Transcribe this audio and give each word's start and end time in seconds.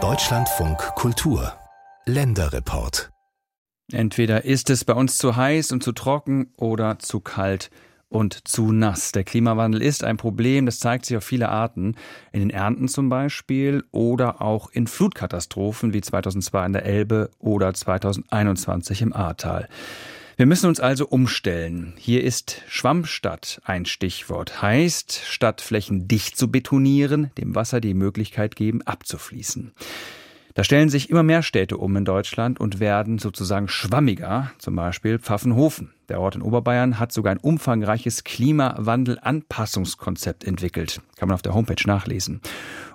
Deutschlandfunk 0.00 0.78
Kultur 0.94 1.52
Länderreport 2.06 3.10
Entweder 3.90 4.44
ist 4.44 4.70
es 4.70 4.84
bei 4.84 4.92
uns 4.92 5.18
zu 5.18 5.34
heiß 5.34 5.72
und 5.72 5.82
zu 5.82 5.90
trocken 5.90 6.52
oder 6.56 7.00
zu 7.00 7.18
kalt 7.18 7.70
und 8.08 8.46
zu 8.46 8.70
nass. 8.70 9.10
Der 9.10 9.24
Klimawandel 9.24 9.82
ist 9.82 10.04
ein 10.04 10.16
Problem, 10.16 10.66
das 10.66 10.78
zeigt 10.78 11.06
sich 11.06 11.16
auf 11.16 11.24
viele 11.24 11.48
Arten. 11.48 11.96
In 12.30 12.38
den 12.38 12.50
Ernten 12.50 12.86
zum 12.86 13.08
Beispiel 13.08 13.82
oder 13.90 14.42
auch 14.42 14.70
in 14.70 14.86
Flutkatastrophen 14.86 15.92
wie 15.92 16.00
2002 16.00 16.66
in 16.66 16.72
der 16.74 16.84
Elbe 16.84 17.30
oder 17.40 17.74
2021 17.74 19.02
im 19.02 19.12
Ahrtal. 19.12 19.68
Wir 20.38 20.46
müssen 20.46 20.68
uns 20.68 20.78
also 20.78 21.08
umstellen. 21.08 21.94
Hier 21.96 22.22
ist 22.22 22.62
Schwammstadt 22.68 23.60
ein 23.64 23.86
Stichwort. 23.86 24.62
Heißt, 24.62 25.22
statt 25.26 25.60
Flächen 25.60 26.06
dicht 26.06 26.36
zu 26.36 26.48
betonieren, 26.48 27.32
dem 27.38 27.56
Wasser 27.56 27.80
die 27.80 27.92
Möglichkeit 27.92 28.54
geben, 28.54 28.82
abzufließen. 28.82 29.72
Da 30.58 30.64
stellen 30.64 30.88
sich 30.88 31.08
immer 31.08 31.22
mehr 31.22 31.44
Städte 31.44 31.76
um 31.76 31.94
in 31.94 32.04
Deutschland 32.04 32.58
und 32.58 32.80
werden 32.80 33.20
sozusagen 33.20 33.68
schwammiger, 33.68 34.50
zum 34.58 34.74
Beispiel 34.74 35.20
Pfaffenhofen. 35.20 35.92
Der 36.08 36.20
Ort 36.20 36.34
in 36.34 36.42
Oberbayern 36.42 36.98
hat 36.98 37.12
sogar 37.12 37.30
ein 37.30 37.38
umfangreiches 37.38 38.24
Klimawandel-Anpassungskonzept 38.24 40.42
entwickelt. 40.42 41.00
Kann 41.14 41.28
man 41.28 41.36
auf 41.36 41.42
der 41.42 41.54
Homepage 41.54 41.86
nachlesen. 41.86 42.40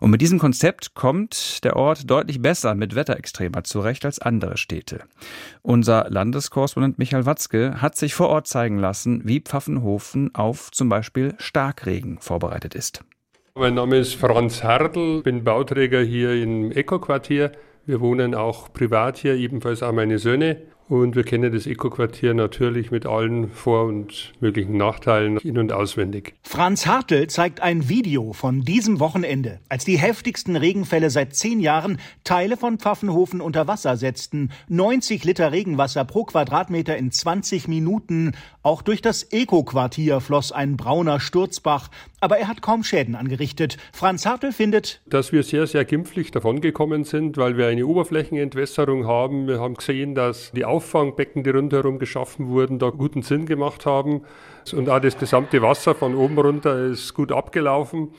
Und 0.01 0.11
mit 0.11 0.19
diesem 0.19 0.39
Konzept 0.39 0.93
kommt 0.93 1.63
der 1.63 1.77
Ort 1.77 2.11
deutlich 2.11 2.41
besser 2.41 2.75
mit 2.75 2.95
Wetterextremer 2.95 3.63
zurecht 3.63 4.03
als 4.03 4.19
andere 4.19 4.57
Städte. 4.57 5.05
Unser 5.61 6.09
Landeskorrespondent 6.09 6.99
Michael 6.99 7.25
Watzke 7.25 7.81
hat 7.81 7.95
sich 7.95 8.13
vor 8.13 8.27
Ort 8.27 8.45
zeigen 8.45 8.77
lassen, 8.77 9.21
wie 9.23 9.39
Pfaffenhofen 9.39 10.35
auf 10.35 10.69
zum 10.71 10.89
Beispiel 10.89 11.33
Starkregen 11.37 12.19
vorbereitet 12.19 12.75
ist. 12.75 13.05
Mein 13.55 13.75
Name 13.75 13.97
ist 13.97 14.15
Franz 14.15 14.63
Hardl, 14.63 15.21
bin 15.21 15.43
Bauträger 15.43 16.01
hier 16.01 16.33
im 16.41 16.71
Eco-Quartier. 16.71 17.51
Wir 17.85 18.01
wohnen 18.01 18.33
auch 18.33 18.73
privat 18.73 19.17
hier, 19.17 19.35
ebenfalls 19.35 19.83
auch 19.83 19.91
meine 19.91 20.17
Söhne. 20.17 20.57
Und 20.89 21.15
wir 21.15 21.23
kennen 21.23 21.51
das 21.51 21.65
Eco-Quartier 21.65 22.33
natürlich 22.33 22.91
mit 22.91 23.05
allen 23.05 23.49
Vor- 23.49 23.85
und 23.85 24.33
möglichen 24.41 24.75
Nachteilen 24.75 25.37
in- 25.37 25.57
und 25.57 25.71
auswendig. 25.71 26.35
Franz 26.43 26.85
Hartl 26.85 27.27
zeigt 27.27 27.61
ein 27.61 27.87
Video 27.87 28.33
von 28.33 28.61
diesem 28.61 28.99
Wochenende, 28.99 29.59
als 29.69 29.85
die 29.85 29.97
heftigsten 29.97 30.57
Regenfälle 30.57 31.09
seit 31.09 31.35
zehn 31.35 31.61
Jahren 31.61 31.99
Teile 32.25 32.57
von 32.57 32.79
Pfaffenhofen 32.79 33.39
unter 33.39 33.65
Wasser 33.65 33.95
setzten. 33.95 34.51
90 34.67 35.23
Liter 35.23 35.51
Regenwasser 35.51 36.03
pro 36.03 36.25
Quadratmeter 36.25 36.97
in 36.97 37.11
20 37.11 37.67
Minuten. 37.69 38.33
Auch 38.61 38.81
durch 38.81 39.01
das 39.01 39.23
Eco-Quartier 39.31 40.19
floss 40.19 40.51
ein 40.51 40.75
brauner 40.75 41.21
Sturzbach. 41.21 41.89
Aber 42.23 42.37
er 42.37 42.47
hat 42.47 42.61
kaum 42.61 42.85
Schäden 42.85 43.15
angerichtet. 43.15 43.75
Franz 43.91 44.25
Hartl 44.25 44.53
findet, 44.53 45.01
dass 45.05 45.33
wir 45.33 45.43
sehr, 45.43 45.67
sehr 45.67 45.83
glimpflich 45.83 46.31
davongekommen 46.31 47.03
sind, 47.03 47.35
weil 47.35 47.57
wir 47.57 47.67
eine 47.67 47.85
Oberflächenentwässerung 47.85 49.05
haben. 49.05 49.45
Wir 49.45 49.59
haben 49.59 49.73
gesehen, 49.73 50.15
dass 50.15 50.53
die 50.53 50.63
Auffangbecken, 50.63 51.43
die 51.43 51.49
rundherum 51.49 51.99
geschaffen 51.99 52.47
wurden, 52.47 52.79
da 52.79 52.91
guten 52.91 53.23
Sinn 53.23 53.45
gemacht 53.45 53.85
haben. 53.85 54.21
Und 54.71 54.87
auch 54.87 55.01
das 55.01 55.17
gesamte 55.17 55.61
Wasser 55.61 55.95
von 55.95 56.15
oben 56.15 56.39
runter 56.39 56.85
ist 56.85 57.13
gut 57.13 57.33
abgelaufen. 57.33 58.13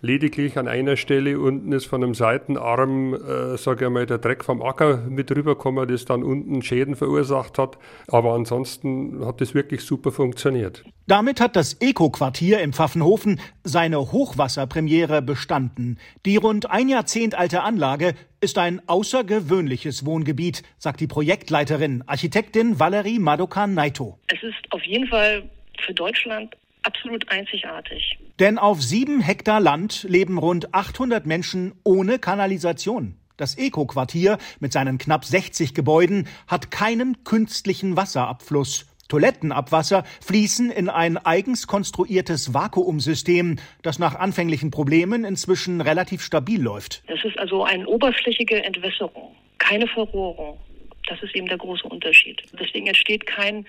Lediglich 0.00 0.58
an 0.58 0.68
einer 0.68 0.96
Stelle 0.96 1.38
unten 1.40 1.72
ist 1.72 1.86
von 1.86 2.02
einem 2.02 2.14
Seitenarm, 2.14 3.14
äh, 3.14 3.56
sage 3.56 3.86
ich 3.86 3.90
mal, 3.90 4.06
der 4.06 4.18
Dreck 4.18 4.44
vom 4.44 4.62
Acker 4.62 4.98
mit 5.08 5.30
rübergekommen, 5.30 5.88
das 5.88 6.04
dann 6.04 6.22
unten 6.22 6.62
Schäden 6.62 6.96
verursacht 6.96 7.58
hat. 7.58 7.78
Aber 8.08 8.34
ansonsten 8.34 9.24
hat 9.24 9.40
das 9.40 9.54
wirklich 9.54 9.82
super 9.82 10.12
funktioniert. 10.12 10.84
Damit 11.06 11.40
hat 11.40 11.56
das 11.56 11.74
Eco-Quartier 11.80 12.60
im 12.60 12.72
Pfaffenhofen 12.72 13.40
seine 13.64 14.12
Hochwasserpremiere 14.12 15.22
bestanden. 15.22 15.98
Die 16.24 16.36
rund 16.36 16.70
ein 16.70 16.88
Jahrzehnt 16.88 17.34
alte 17.36 17.62
Anlage 17.62 18.14
ist 18.40 18.58
ein 18.58 18.82
außergewöhnliches 18.86 20.04
Wohngebiet, 20.04 20.62
sagt 20.78 21.00
die 21.00 21.06
Projektleiterin, 21.06 22.04
Architektin 22.06 22.78
Valerie 22.78 23.18
Madokan-Naito. 23.18 24.18
Es 24.28 24.42
ist 24.42 24.70
auf 24.70 24.82
jeden 24.82 25.06
Fall 25.08 25.48
für 25.80 25.94
Deutschland 25.94 26.56
absolut 26.86 27.28
einzigartig. 27.30 28.18
Denn 28.38 28.58
auf 28.58 28.82
sieben 28.82 29.20
Hektar 29.20 29.60
Land 29.60 30.04
leben 30.08 30.38
rund 30.38 30.74
800 30.74 31.26
Menschen 31.26 31.74
ohne 31.84 32.18
Kanalisation. 32.18 33.16
Das 33.36 33.58
Eco-Quartier 33.58 34.38
mit 34.60 34.72
seinen 34.72 34.96
knapp 34.96 35.24
60 35.24 35.74
Gebäuden 35.74 36.26
hat 36.46 36.70
keinen 36.70 37.22
künstlichen 37.24 37.96
Wasserabfluss. 37.96 38.86
Toilettenabwasser 39.08 40.04
fließen 40.20 40.70
in 40.70 40.88
ein 40.88 41.16
eigens 41.16 41.66
konstruiertes 41.66 42.54
Vakuumsystem, 42.54 43.56
das 43.82 43.98
nach 43.98 44.16
anfänglichen 44.16 44.70
Problemen 44.70 45.24
inzwischen 45.24 45.80
relativ 45.80 46.22
stabil 46.22 46.60
läuft. 46.60 47.02
Das 47.06 47.22
ist 47.24 47.38
also 47.38 47.62
eine 47.64 47.86
oberflächige 47.86 48.64
Entwässerung, 48.64 49.36
keine 49.58 49.86
Verrohrung. 49.86 50.58
Das 51.06 51.22
ist 51.22 51.34
eben 51.34 51.46
der 51.46 51.58
große 51.58 51.86
Unterschied. 51.86 52.42
Deswegen 52.58 52.86
entsteht 52.86 53.26
kein 53.26 53.66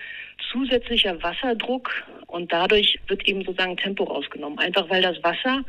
zusätzlicher 0.52 1.22
Wasserdruck 1.22 1.90
und 2.26 2.52
dadurch 2.52 2.98
wird 3.06 3.26
eben 3.26 3.44
sozusagen 3.44 3.76
Tempo 3.76 4.04
rausgenommen. 4.04 4.58
Einfach 4.58 4.88
weil 4.90 5.02
das 5.02 5.22
Wasser 5.22 5.62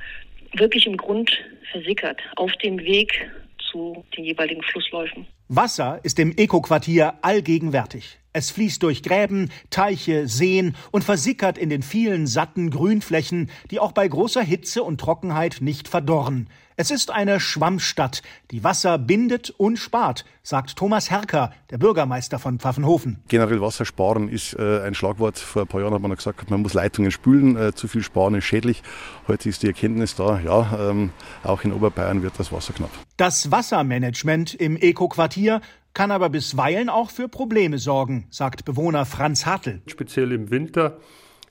wirklich 0.54 0.86
im 0.86 0.98
Grund 0.98 1.32
versickert 1.72 2.20
auf 2.36 2.52
dem 2.64 2.80
Weg 2.80 3.30
zu 3.72 4.04
den 4.18 4.26
jeweiligen 4.26 4.64
Flussläufen. 4.64 5.28
Wasser 5.48 6.00
ist 6.04 6.20
im 6.20 6.34
Eco-Quartier 6.36 7.16
allgegenwärtig. 7.22 8.19
Es 8.32 8.52
fließt 8.52 8.84
durch 8.84 9.02
Gräben, 9.02 9.50
Teiche, 9.72 10.28
Seen 10.28 10.76
und 10.92 11.04
versickert 11.04 11.58
in 11.58 11.72
den 11.72 11.82
vielen 11.82 12.28
satten 12.28 12.70
Grünflächen, 12.70 13.50
die 13.72 13.80
auch 13.80 13.92
bei 13.92 14.08
großer 14.08 14.44
Hitze 14.44 14.84
und 14.84 15.02
Trockenheit 15.02 15.58
nicht 15.62 15.88
verdorren. 15.88 16.48
Es 16.82 16.92
ist 16.92 17.12
eine 17.12 17.42
Schwammstadt, 17.42 18.22
die 18.52 18.64
Wasser 18.64 18.98
bindet 18.98 19.50
und 19.50 19.78
spart, 19.78 20.24
sagt 20.44 20.78
Thomas 20.78 21.12
Herker, 21.12 21.52
der 21.72 21.78
Bürgermeister 21.78 22.40
von 22.40 22.58
Pfaffenhofen. 22.58 23.18
Generell 23.28 23.60
Wasser 23.60 23.84
sparen 23.84 24.30
ist 24.30 24.54
äh, 24.54 24.84
ein 24.84 24.94
Schlagwort. 24.94 25.38
Vor 25.38 25.64
ein 25.64 25.68
paar 25.68 25.82
Jahren 25.82 25.94
hat 25.94 26.02
man 26.02 26.16
gesagt, 26.16 26.50
man 26.50 26.62
muss 26.62 26.74
Leitungen 26.74 27.12
spülen, 27.12 27.58
äh, 27.58 27.74
zu 27.74 27.90
viel 27.90 28.02
sparen 28.02 28.36
ist 28.36 28.46
schädlich. 28.46 28.82
Heute 29.28 29.50
ist 29.50 29.64
die 29.64 29.68
Erkenntnis 29.68 30.16
da, 30.16 30.40
ja, 30.40 30.90
ähm, 30.90 31.10
auch 31.44 31.66
in 31.66 31.74
Oberbayern 31.74 32.22
wird 32.22 32.36
das 32.38 32.54
Wasser 32.54 32.72
knapp. 32.72 32.92
Das 33.18 33.52
Wassermanagement 33.52 34.54
im 34.54 34.78
Eco-Quartier 34.78 35.60
kann 35.94 36.12
aber 36.12 36.30
bisweilen 36.30 36.90
auch 36.90 37.10
für 37.10 37.28
Probleme 37.28 37.78
sorgen, 37.78 38.28
sagt 38.30 38.66
Bewohner 38.66 39.06
Franz 39.06 39.46
Hartl. 39.46 39.82
Speziell 39.88 40.32
im 40.32 40.50
Winter 40.52 40.98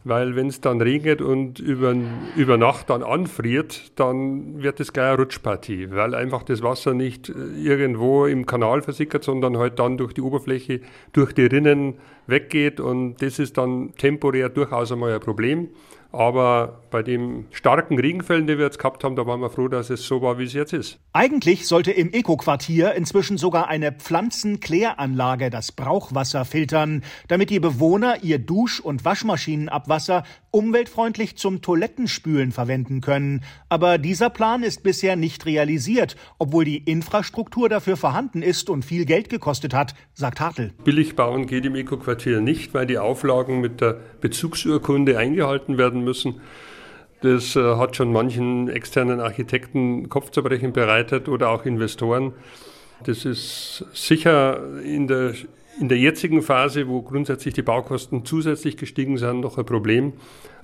weil 0.05 0.37
wenn 0.37 0.47
es 0.47 0.61
dann 0.61 0.81
regnet 0.81 1.21
und 1.21 1.59
über, 1.59 1.95
über 2.37 2.57
Nacht 2.57 2.89
dann 2.91 3.03
anfriert, 3.03 3.93
dann 3.99 4.63
wird 4.63 4.81
es 4.81 4.93
gleich 4.93 5.09
eine 5.09 5.19
Rutschpartie, 5.19 5.91
weil 5.91 6.15
einfach 6.15 6.43
das 6.43 6.63
Wasser 6.63 6.95
nicht 6.95 7.29
äh, 7.29 7.33
irgendwo 7.57 8.27
im 8.27 8.47
Kanal 8.47 8.83
versickert, 8.83 9.25
sondern 9.25 9.59
halt 9.59 9.79
dann 9.79 9.99
durch 9.99 10.15
die 10.15 10.23
Oberfläche, 10.23 10.81
durch 11.13 11.33
die 11.33 11.47
Rinnen 11.47 11.99
weggeht 12.27 12.81
und 12.81 13.17
das 13.21 13.39
ist 13.39 13.59
dann 13.59 13.93
temporär 13.97 14.49
durchaus 14.49 14.93
einmal 14.93 15.13
ein 15.13 15.21
Problem. 15.21 15.69
Aber 16.11 16.81
bei 16.91 17.03
den 17.03 17.47
starken 17.51 17.99
Regenfällen, 17.99 18.47
die 18.47 18.57
wir 18.57 18.65
jetzt 18.65 18.79
gehabt 18.79 19.05
haben, 19.05 19.15
da 19.15 19.27
waren 19.27 19.41
wir 19.41 19.51
froh, 19.51 19.69
dass 19.69 19.91
es 19.91 20.07
so 20.07 20.23
war, 20.23 20.39
wie 20.39 20.45
es 20.45 20.55
jetzt 20.55 20.73
ist. 20.73 20.99
Eigentlich 21.13 21.67
sollte 21.67 21.91
im 21.91 22.13
Eco-Quartier 22.13 22.95
inzwischen 22.95 23.37
sogar 23.37 23.69
eine 23.69 23.93
Pflanzenkläranlage 23.93 25.51
das 25.51 25.73
Brauchwasser 25.73 26.47
filtern, 26.47 27.03
damit 27.29 27.51
die 27.51 27.61
Bewohner 27.61 28.23
ihr 28.23 28.39
Dusch- 28.39 28.81
und 28.81 29.05
Waschmaschinenabwasser 29.05 30.23
umweltfreundlich 30.51 31.37
zum 31.37 31.61
Toilettenspülen 31.61 32.53
verwenden 32.53 33.01
können. 33.01 33.43
Aber 33.69 33.99
dieser 33.99 34.31
Plan 34.31 34.63
ist 34.63 34.83
bisher 34.83 35.15
nicht 35.15 35.45
realisiert, 35.45 36.17
obwohl 36.39 36.65
die 36.65 36.79
Infrastruktur 36.79 37.69
dafür 37.69 37.97
vorhanden 37.97 38.43
ist 38.43 38.71
und 38.71 38.85
viel 38.85 39.05
Geld 39.05 39.29
gekostet 39.29 39.75
hat, 39.75 39.95
sagt 40.15 40.41
Hartl. 40.41 40.73
Billig 40.85 41.17
bauen 41.17 41.47
geht 41.47 41.67
im 41.67 41.75
Eco-Quartier 41.75 42.41
nicht, 42.41 42.73
weil 42.73 42.87
die 42.87 42.99
Auflagen 42.99 43.61
mit 43.61 43.83
der 43.83 44.01
Bezugsurkunde 44.21 45.19
eingehalten 45.19 45.77
werden 45.77 45.98
werden 45.99 46.05
müssen. 46.05 46.41
Das 47.21 47.57
äh, 47.57 47.77
hat 47.77 47.97
schon 47.97 48.13
manchen 48.13 48.69
externen 48.69 49.21
Architekten 49.21 50.09
Kopfzerbrechen 50.09 50.73
bereitet 50.73 51.29
oder 51.29 51.51
auch 51.51 51.65
Investoren. 51.65 52.33
Das 53.05 53.25
ist 53.25 53.85
sicher 53.93 54.81
in 54.83 55.07
der, 55.07 55.35
in 55.81 55.89
der 55.89 55.99
jetzigen 55.99 56.43
Phase, 56.43 56.89
wo 56.89 57.03
grundsätzlich 57.03 57.55
die 57.55 57.63
Baukosten 57.63 58.25
zusätzlich 58.25 58.77
gestiegen 58.77 59.19
sind, 59.19 59.41
noch 59.41 59.59
ein 59.59 59.65
Problem. 59.67 60.13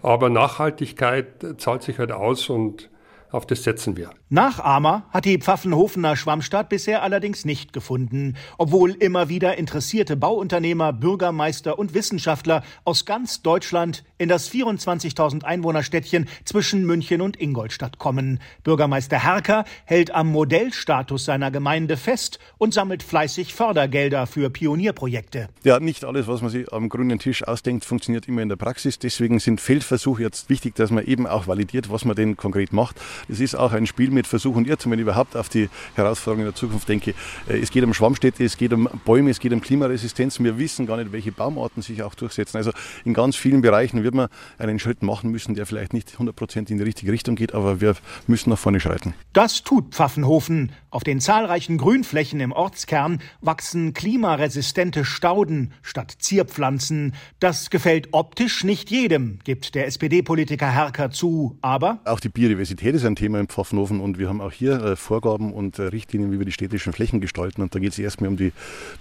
Aber 0.02 0.30
Nachhaltigkeit 0.30 1.26
zahlt 1.58 1.82
sich 1.82 1.98
halt 1.98 2.12
aus 2.12 2.50
und 2.50 2.90
auf 3.30 3.46
das 3.46 3.64
setzen 3.64 3.96
wir. 3.96 4.10
Nachahmer 4.34 5.04
hat 5.10 5.26
die 5.26 5.38
Pfaffenhofener 5.38 6.16
Schwammstadt 6.16 6.68
bisher 6.68 7.04
allerdings 7.04 7.44
nicht 7.44 7.72
gefunden, 7.72 8.34
obwohl 8.58 8.90
immer 8.90 9.28
wieder 9.28 9.56
interessierte 9.58 10.16
Bauunternehmer, 10.16 10.92
Bürgermeister 10.92 11.78
und 11.78 11.94
Wissenschaftler 11.94 12.64
aus 12.82 13.04
ganz 13.04 13.42
Deutschland 13.42 14.02
in 14.18 14.28
das 14.28 14.50
24.000 14.50 15.44
Einwohnerstädtchen 15.44 16.28
zwischen 16.44 16.84
München 16.84 17.20
und 17.20 17.40
Ingolstadt 17.40 17.98
kommen. 17.98 18.40
Bürgermeister 18.64 19.22
Herker 19.22 19.66
hält 19.84 20.10
am 20.10 20.32
Modellstatus 20.32 21.26
seiner 21.26 21.52
Gemeinde 21.52 21.96
fest 21.96 22.40
und 22.58 22.74
sammelt 22.74 23.04
fleißig 23.04 23.54
Fördergelder 23.54 24.26
für 24.26 24.50
Pionierprojekte. 24.50 25.48
Ja, 25.62 25.78
nicht 25.78 26.04
alles, 26.04 26.26
was 26.26 26.42
man 26.42 26.50
sich 26.50 26.72
am 26.72 26.88
grünen 26.88 27.20
Tisch 27.20 27.46
ausdenkt, 27.46 27.84
funktioniert 27.84 28.26
immer 28.26 28.42
in 28.42 28.48
der 28.48 28.56
Praxis. 28.56 28.98
Deswegen 28.98 29.38
sind 29.38 29.60
Feldversuche 29.60 30.22
jetzt 30.22 30.50
wichtig, 30.50 30.74
dass 30.74 30.90
man 30.90 31.04
eben 31.04 31.28
auch 31.28 31.46
validiert, 31.46 31.88
was 31.88 32.04
man 32.04 32.16
denn 32.16 32.36
konkret 32.36 32.72
macht. 32.72 33.00
Es 33.28 33.38
ist 33.38 33.54
auch 33.54 33.72
ein 33.72 33.86
Spiel 33.86 34.10
mit 34.10 34.23
Versuch 34.26 34.56
und 34.56 34.66
Irrtum, 34.66 34.92
wenn 34.92 34.98
ich 34.98 35.04
überhaupt 35.04 35.36
auf 35.36 35.48
die 35.48 35.68
Herausforderungen 35.94 36.46
der 36.46 36.54
Zukunft 36.54 36.88
denke. 36.88 37.14
Äh, 37.48 37.58
es 37.58 37.70
geht 37.70 37.84
um 37.84 37.94
Schwammstädte, 37.94 38.44
es 38.44 38.56
geht 38.56 38.72
um 38.72 38.88
Bäume, 39.04 39.30
es 39.30 39.40
geht 39.40 39.52
um 39.52 39.60
Klimaresistenz. 39.60 40.40
Wir 40.40 40.58
wissen 40.58 40.86
gar 40.86 40.96
nicht, 40.96 41.12
welche 41.12 41.32
Baumarten 41.32 41.82
sich 41.82 42.02
auch 42.02 42.14
durchsetzen. 42.14 42.56
Also 42.56 42.70
in 43.04 43.14
ganz 43.14 43.36
vielen 43.36 43.62
Bereichen 43.62 44.02
wird 44.02 44.14
man 44.14 44.28
einen 44.58 44.78
Schritt 44.78 45.02
machen 45.02 45.30
müssen, 45.30 45.54
der 45.54 45.66
vielleicht 45.66 45.92
nicht 45.92 46.16
100% 46.18 46.70
in 46.70 46.78
die 46.78 46.84
richtige 46.84 47.12
Richtung 47.12 47.36
geht, 47.36 47.54
aber 47.54 47.80
wir 47.80 47.94
müssen 48.26 48.50
nach 48.50 48.58
vorne 48.58 48.80
schreiten. 48.80 49.14
Das 49.32 49.62
tut 49.62 49.94
Pfaffenhofen. 49.94 50.72
Auf 50.90 51.04
den 51.04 51.20
zahlreichen 51.20 51.78
Grünflächen 51.78 52.40
im 52.40 52.52
Ortskern 52.52 53.20
wachsen 53.40 53.94
klimaresistente 53.94 55.04
Stauden 55.04 55.72
statt 55.82 56.14
Zierpflanzen. 56.18 57.14
Das 57.40 57.70
gefällt 57.70 58.08
optisch 58.12 58.64
nicht 58.64 58.90
jedem, 58.90 59.38
gibt 59.44 59.74
der 59.74 59.86
SPD-Politiker 59.86 60.70
Herker 60.70 61.10
zu, 61.10 61.58
aber 61.62 62.00
auch 62.04 62.20
die 62.20 62.28
Biodiversität 62.28 62.94
ist 62.94 63.04
ein 63.04 63.16
Thema 63.16 63.40
im 63.40 63.48
Pfaffenhofen 63.48 64.00
und 64.04 64.18
wir 64.18 64.28
haben 64.28 64.40
auch 64.40 64.52
hier 64.52 64.82
äh, 64.84 64.96
Vorgaben 64.96 65.52
und 65.52 65.78
äh, 65.78 65.82
Richtlinien, 65.84 66.30
wie 66.30 66.38
wir 66.38 66.46
die 66.46 66.52
städtischen 66.52 66.92
Flächen 66.92 67.20
gestalten 67.20 67.62
und 67.62 67.74
da 67.74 67.78
geht 67.78 67.92
es 67.92 67.98
erstmal 67.98 68.28
um 68.28 68.36
die 68.36 68.52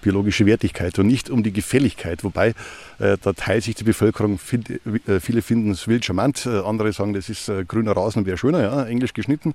biologische 0.02 0.46
Wertigkeit 0.46 0.98
und 0.98 1.08
nicht 1.08 1.30
um 1.30 1.44
die 1.44 1.52
Gefälligkeit, 1.52 2.24
wobei 2.24 2.54
äh, 3.00 3.18
da 3.22 3.34
teilt 3.34 3.66
sich 3.66 3.76
die 3.76 3.84
Bevölkerung, 3.84 4.40
viele 4.40 5.42
finden 5.42 5.72
es 5.72 5.88
wild 5.88 6.06
charmant, 6.06 6.48
andere 6.48 6.94
sagen, 6.94 7.14
das 7.14 7.30
ist 7.30 7.52
grüner 7.68 7.92
Rasen 7.92 8.26
wäre 8.26 8.38
schöner, 8.38 8.62
ja, 8.62 8.86
englisch 8.86 9.14
geschnitten. 9.14 9.54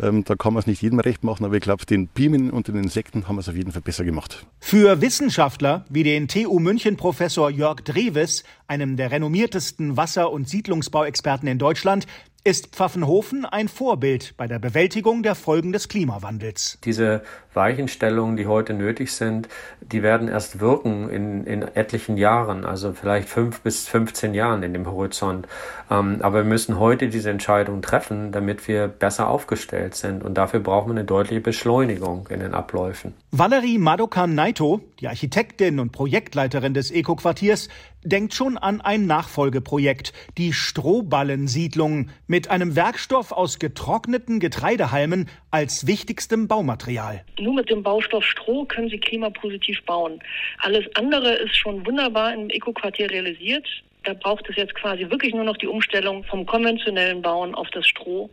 Ähm, 0.00 0.24
da 0.24 0.36
kann 0.36 0.52
man 0.52 0.60
es 0.60 0.66
nicht 0.66 0.82
jedem 0.82 1.00
recht 1.00 1.24
machen, 1.24 1.44
aber 1.44 1.56
ich 1.56 1.62
glaube, 1.62 1.84
den 1.86 2.06
Bienen 2.06 2.50
und 2.50 2.68
den 2.68 2.76
Insekten 2.76 3.28
haben 3.28 3.36
wir 3.36 3.40
es 3.40 3.48
auf 3.48 3.56
jeden 3.56 3.72
Fall 3.72 3.82
besser 3.82 4.04
gemacht. 4.04 4.46
Für 4.60 5.00
Wissenschaftler 5.00 5.84
wie 5.88 6.04
den 6.04 6.28
TU 6.28 6.58
München 6.58 6.96
Professor 6.96 7.50
Jörg 7.50 7.80
Drewes, 7.82 8.44
einem 8.68 8.96
der 8.96 9.10
renommiertesten 9.10 9.96
Wasser- 9.96 10.30
und 10.30 10.48
Siedlungsbauexperten 10.48 11.48
in 11.48 11.58
Deutschland, 11.58 12.06
ist 12.46 12.68
Pfaffenhofen 12.68 13.44
ein 13.44 13.66
Vorbild 13.66 14.34
bei 14.36 14.46
der 14.46 14.60
Bewältigung 14.60 15.24
der 15.24 15.34
Folgen 15.34 15.72
des 15.72 15.88
Klimawandels. 15.88 16.78
Diese 16.84 17.22
Weichenstellungen, 17.54 18.36
die 18.36 18.46
heute 18.46 18.72
nötig 18.72 19.10
sind, 19.12 19.48
die 19.80 20.04
werden 20.04 20.28
erst 20.28 20.60
wirken 20.60 21.10
in, 21.10 21.44
in 21.44 21.62
etlichen 21.62 22.16
Jahren, 22.16 22.64
also 22.64 22.92
vielleicht 22.92 23.28
fünf 23.28 23.62
bis 23.62 23.88
15 23.88 24.32
Jahren 24.32 24.62
in 24.62 24.74
dem 24.74 24.86
Horizont. 24.86 25.48
Ähm, 25.90 26.18
aber 26.20 26.38
wir 26.38 26.44
müssen 26.44 26.78
heute 26.78 27.08
diese 27.08 27.30
Entscheidung 27.30 27.82
treffen, 27.82 28.30
damit 28.30 28.68
wir 28.68 28.86
besser 28.86 29.28
aufgestellt 29.28 29.96
sind. 29.96 30.22
Und 30.22 30.34
dafür 30.34 30.60
brauchen 30.60 30.90
wir 30.90 30.96
eine 30.96 31.04
deutliche 31.04 31.40
Beschleunigung 31.40 32.28
in 32.30 32.38
den 32.38 32.54
Abläufen. 32.54 33.14
Valerie 33.32 33.78
Madokan-Naito, 33.78 34.82
die 35.00 35.08
Architektin 35.08 35.80
und 35.80 35.90
Projektleiterin 35.90 36.74
des 36.74 36.92
Eco-Quartiers, 36.92 37.68
denkt 38.06 38.34
schon 38.34 38.56
an 38.56 38.80
ein 38.80 39.06
Nachfolgeprojekt, 39.06 40.12
die 40.38 40.52
Strohballensiedlung 40.52 42.08
mit 42.36 42.50
einem 42.50 42.76
Werkstoff 42.76 43.32
aus 43.32 43.58
getrockneten 43.58 44.40
Getreidehalmen 44.40 45.26
als 45.50 45.86
wichtigstem 45.86 46.48
Baumaterial. 46.48 47.24
Nur 47.40 47.54
mit 47.54 47.70
dem 47.70 47.82
Baustoff 47.82 48.26
Stroh 48.26 48.66
können 48.66 48.90
Sie 48.90 48.98
klimapositiv 48.98 49.82
bauen. 49.86 50.20
Alles 50.58 50.84
andere 50.96 51.32
ist 51.32 51.56
schon 51.56 51.86
wunderbar 51.86 52.34
im 52.34 52.50
Eco-Quartier 52.50 53.10
realisiert. 53.10 53.66
Da 54.04 54.12
braucht 54.12 54.46
es 54.50 54.56
jetzt 54.56 54.74
quasi 54.74 55.08
wirklich 55.08 55.32
nur 55.32 55.44
noch 55.44 55.56
die 55.56 55.66
Umstellung 55.66 56.24
vom 56.24 56.44
konventionellen 56.44 57.22
Bauen 57.22 57.54
auf 57.54 57.68
das 57.70 57.88
Stroh. 57.88 58.28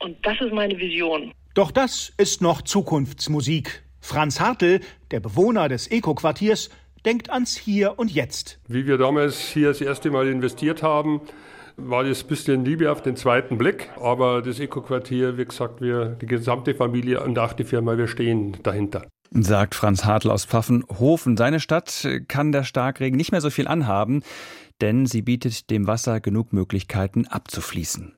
Und 0.00 0.16
das 0.26 0.40
ist 0.40 0.52
meine 0.52 0.76
Vision. 0.76 1.30
Doch 1.54 1.70
das 1.70 2.12
ist 2.16 2.42
noch 2.42 2.60
Zukunftsmusik. 2.60 3.84
Franz 4.00 4.40
Hartl, 4.40 4.80
der 5.12 5.20
Bewohner 5.20 5.68
des 5.68 5.88
Eco-Quartiers, 5.92 6.70
denkt 7.06 7.30
ans 7.30 7.56
Hier 7.56 8.00
und 8.00 8.10
Jetzt. 8.10 8.58
Wie 8.66 8.84
wir 8.84 8.98
damals 8.98 9.38
hier 9.38 9.68
das 9.68 9.80
erste 9.80 10.10
Mal 10.10 10.26
investiert 10.26 10.82
haben, 10.82 11.20
war 11.76 12.04
das 12.04 12.22
ein 12.22 12.28
bisschen 12.28 12.64
Liebe 12.64 12.90
auf 12.90 13.02
den 13.02 13.16
zweiten 13.16 13.58
Blick. 13.58 13.90
Aber 14.00 14.42
das 14.42 14.60
Eco-Quartier, 14.60 15.36
wie 15.38 15.44
gesagt, 15.44 15.80
wir, 15.80 16.16
die 16.20 16.26
gesamte 16.26 16.74
Familie 16.74 17.22
und 17.22 17.38
auch 17.38 17.52
die 17.52 17.64
Firma, 17.64 17.96
wir 17.96 18.08
stehen 18.08 18.56
dahinter. 18.62 19.06
Sagt 19.30 19.74
Franz 19.74 20.04
Hartl 20.04 20.30
aus 20.30 20.44
Pfaffenhofen. 20.44 21.36
Seine 21.36 21.60
Stadt 21.60 22.06
kann 22.28 22.52
der 22.52 22.62
Starkregen 22.62 23.16
nicht 23.16 23.32
mehr 23.32 23.40
so 23.40 23.50
viel 23.50 23.66
anhaben, 23.66 24.22
denn 24.80 25.06
sie 25.06 25.22
bietet 25.22 25.70
dem 25.70 25.86
Wasser 25.86 26.20
genug 26.20 26.52
Möglichkeiten 26.52 27.26
abzufließen. 27.26 28.14